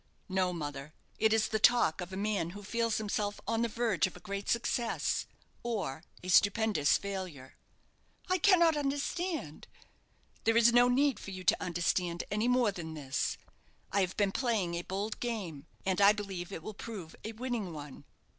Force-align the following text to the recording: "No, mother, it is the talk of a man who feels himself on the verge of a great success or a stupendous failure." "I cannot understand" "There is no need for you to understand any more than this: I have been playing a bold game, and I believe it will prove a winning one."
"No, 0.29 0.51
mother, 0.51 0.95
it 1.19 1.31
is 1.31 1.49
the 1.49 1.59
talk 1.59 2.01
of 2.01 2.11
a 2.11 2.17
man 2.17 2.49
who 2.57 2.63
feels 2.63 2.97
himself 2.97 3.39
on 3.47 3.61
the 3.61 3.67
verge 3.67 4.07
of 4.07 4.17
a 4.17 4.19
great 4.19 4.49
success 4.49 5.27
or 5.61 6.03
a 6.23 6.27
stupendous 6.29 6.97
failure." 6.97 7.53
"I 8.27 8.39
cannot 8.39 8.75
understand" 8.75 9.67
"There 10.43 10.57
is 10.57 10.73
no 10.73 10.87
need 10.87 11.19
for 11.19 11.29
you 11.29 11.43
to 11.43 11.63
understand 11.63 12.23
any 12.31 12.47
more 12.47 12.71
than 12.71 12.95
this: 12.95 13.37
I 13.91 14.01
have 14.01 14.17
been 14.17 14.31
playing 14.31 14.73
a 14.73 14.81
bold 14.81 15.19
game, 15.19 15.67
and 15.85 16.01
I 16.01 16.13
believe 16.13 16.51
it 16.51 16.63
will 16.63 16.73
prove 16.73 17.15
a 17.23 17.33
winning 17.33 17.71
one." 17.71 18.05